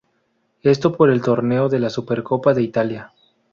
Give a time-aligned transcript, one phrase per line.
[0.63, 3.13] Esto por el torneo de la Supercopa de Italia.